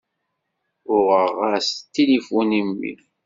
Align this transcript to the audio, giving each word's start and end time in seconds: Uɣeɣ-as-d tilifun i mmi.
Uɣeɣ-as-d 0.93 1.79
tilifun 1.93 2.49
i 2.59 2.61
mmi. 2.67 2.93